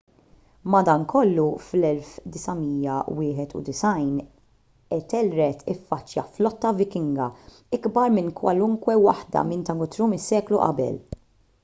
[0.75, 4.23] madankollu fid-991
[4.97, 7.27] ethelred iffaċċja flotta vikinga
[7.79, 10.97] ikbar minn kwalunkwe waħda minn ta' guthrum is-seklu qabel